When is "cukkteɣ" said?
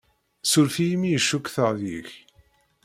1.27-1.71